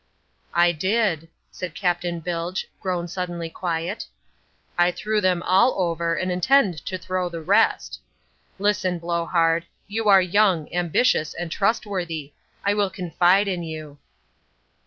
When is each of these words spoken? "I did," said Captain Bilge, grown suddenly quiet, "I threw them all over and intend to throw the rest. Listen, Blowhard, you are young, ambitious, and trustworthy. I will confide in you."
"I 0.55 0.71
did," 0.71 1.29
said 1.51 1.75
Captain 1.75 2.21
Bilge, 2.21 2.65
grown 2.79 3.07
suddenly 3.07 3.51
quiet, 3.51 4.07
"I 4.75 4.89
threw 4.89 5.21
them 5.21 5.43
all 5.43 5.75
over 5.79 6.15
and 6.15 6.31
intend 6.31 6.83
to 6.87 6.97
throw 6.97 7.29
the 7.29 7.39
rest. 7.43 7.99
Listen, 8.57 8.97
Blowhard, 8.97 9.67
you 9.87 10.09
are 10.09 10.19
young, 10.19 10.73
ambitious, 10.73 11.35
and 11.35 11.51
trustworthy. 11.51 12.33
I 12.65 12.73
will 12.73 12.89
confide 12.89 13.47
in 13.47 13.61
you." 13.61 13.99